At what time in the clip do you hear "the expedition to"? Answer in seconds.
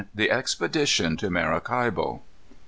0.17-1.29